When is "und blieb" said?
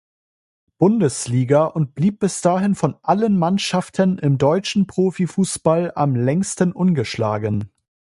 1.65-2.19